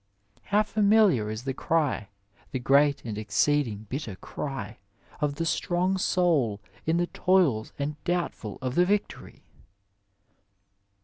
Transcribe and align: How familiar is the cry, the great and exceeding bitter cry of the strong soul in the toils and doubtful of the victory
How 0.45 0.63
familiar 0.63 1.29
is 1.29 1.43
the 1.43 1.53
cry, 1.53 2.09
the 2.53 2.57
great 2.57 3.05
and 3.05 3.19
exceeding 3.19 3.85
bitter 3.87 4.15
cry 4.15 4.79
of 5.19 5.35
the 5.35 5.45
strong 5.45 5.99
soul 5.99 6.59
in 6.87 6.97
the 6.97 7.05
toils 7.05 7.71
and 7.77 8.03
doubtful 8.03 8.57
of 8.63 8.73
the 8.73 8.83
victory 8.85 9.43